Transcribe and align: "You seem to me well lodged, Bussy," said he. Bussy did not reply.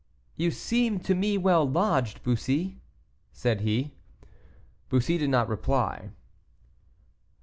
"You 0.35 0.49
seem 0.49 0.99
to 1.01 1.13
me 1.13 1.37
well 1.37 1.63
lodged, 1.69 2.23
Bussy," 2.23 2.79
said 3.31 3.61
he. 3.61 3.91
Bussy 4.89 5.19
did 5.19 5.29
not 5.29 5.47
reply. 5.47 6.09